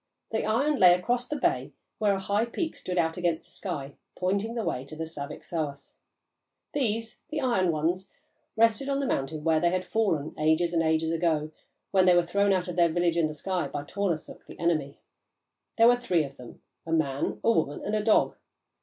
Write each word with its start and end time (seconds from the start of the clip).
The 0.31 0.43
iron 0.45 0.79
lay 0.79 0.95
across 0.95 1.27
the 1.27 1.35
bay 1.35 1.73
where 1.99 2.15
a 2.15 2.19
high 2.19 2.45
peak 2.45 2.75
stood 2.75 2.97
out 2.97 3.17
against 3.17 3.43
the 3.43 3.51
sky, 3.51 3.93
pointing 4.17 4.55
the 4.55 4.63
way 4.63 4.83
to 4.83 4.95
the 4.95 5.03
Saviksoahs. 5.03 5.93
These 6.73 7.21
the 7.29 7.39
"Iron 7.39 7.71
Ones" 7.71 8.09
rested 8.57 8.89
on 8.89 8.99
the 8.99 9.05
mountain 9.05 9.43
where 9.43 9.59
they 9.59 9.69
had 9.69 9.85
fallen, 9.85 10.33
ages 10.39 10.73
and 10.73 10.81
ages 10.81 11.11
ago, 11.11 11.51
when 11.91 12.07
they 12.07 12.15
were 12.15 12.25
thrown 12.25 12.51
out 12.51 12.67
of 12.67 12.77
their 12.77 12.89
village 12.89 13.15
in 13.15 13.27
the 13.27 13.35
sky 13.35 13.67
by 13.67 13.83
Tornarsuk, 13.83 14.47
the 14.47 14.57
enemy. 14.57 14.97
There 15.77 15.87
were 15.87 15.97
three 15.97 16.23
of 16.23 16.35
them, 16.37 16.63
a 16.83 16.91
man, 16.91 17.39
a 17.43 17.51
woman, 17.51 17.83
and 17.85 17.93
a 17.95 18.01
dog. 18.03 18.37